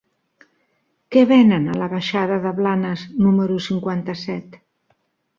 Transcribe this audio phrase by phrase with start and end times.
[1.15, 4.57] Què venen a la baixada de Blanes número cinquanta-set?